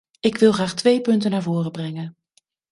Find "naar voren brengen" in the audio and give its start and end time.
1.31-2.15